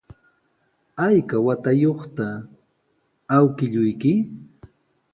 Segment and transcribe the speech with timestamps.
[1.07, 2.25] ¿Ayka watayuqta
[3.35, 4.13] awkilluyki?